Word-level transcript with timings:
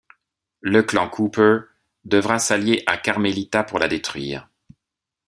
Le 0.61 0.81
clan 0.81 1.07
Cooper 1.07 1.59
devra 2.05 2.39
s'allier 2.39 2.81
à 2.87 2.97
Carmelita 2.97 3.63
pour 3.63 3.77
la 3.77 3.87
détruire. 3.87 4.49